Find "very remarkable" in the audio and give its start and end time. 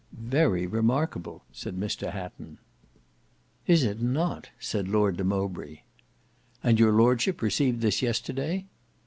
0.19-1.43